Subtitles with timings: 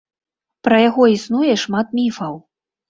[0.69, 2.33] Пра яго існуе шмат міфаў.